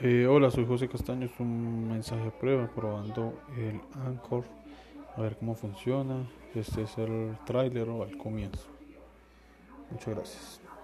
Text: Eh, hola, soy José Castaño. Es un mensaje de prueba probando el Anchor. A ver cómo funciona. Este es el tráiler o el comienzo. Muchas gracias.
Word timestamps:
Eh, 0.00 0.28
hola, 0.28 0.48
soy 0.52 0.64
José 0.64 0.88
Castaño. 0.88 1.26
Es 1.26 1.40
un 1.40 1.88
mensaje 1.88 2.22
de 2.22 2.30
prueba 2.30 2.68
probando 2.68 3.34
el 3.56 3.80
Anchor. 4.06 4.44
A 5.16 5.22
ver 5.22 5.36
cómo 5.36 5.56
funciona. 5.56 6.24
Este 6.54 6.82
es 6.82 6.96
el 6.98 7.36
tráiler 7.44 7.88
o 7.88 8.04
el 8.04 8.16
comienzo. 8.16 8.68
Muchas 9.90 10.14
gracias. 10.14 10.60